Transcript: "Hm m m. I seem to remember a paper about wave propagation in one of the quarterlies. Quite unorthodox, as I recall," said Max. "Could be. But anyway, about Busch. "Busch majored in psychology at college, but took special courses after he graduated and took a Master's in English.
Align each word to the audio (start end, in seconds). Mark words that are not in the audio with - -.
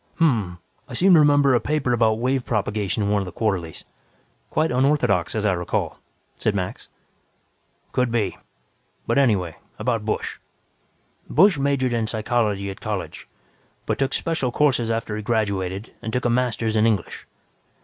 "Hm 0.17 0.25
m 0.27 0.41
m. 0.53 0.59
I 0.89 0.93
seem 0.95 1.13
to 1.13 1.19
remember 1.19 1.53
a 1.53 1.59
paper 1.59 1.93
about 1.93 2.17
wave 2.17 2.43
propagation 2.43 3.03
in 3.03 3.09
one 3.11 3.21
of 3.21 3.27
the 3.27 3.31
quarterlies. 3.31 3.85
Quite 4.49 4.71
unorthodox, 4.71 5.35
as 5.35 5.45
I 5.45 5.53
recall," 5.53 5.99
said 6.37 6.55
Max. 6.55 6.89
"Could 7.91 8.11
be. 8.11 8.35
But 9.05 9.19
anyway, 9.19 9.57
about 9.77 10.03
Busch. 10.03 10.39
"Busch 11.29 11.59
majored 11.59 11.93
in 11.93 12.07
psychology 12.07 12.71
at 12.71 12.81
college, 12.81 13.27
but 13.85 13.99
took 13.99 14.15
special 14.15 14.51
courses 14.51 14.89
after 14.89 15.15
he 15.15 15.21
graduated 15.21 15.93
and 16.01 16.11
took 16.11 16.25
a 16.25 16.31
Master's 16.31 16.75
in 16.75 16.87
English. 16.87 17.27